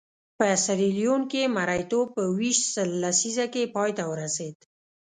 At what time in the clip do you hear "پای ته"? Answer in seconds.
3.75-4.03